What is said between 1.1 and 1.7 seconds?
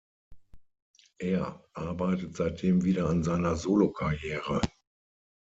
Er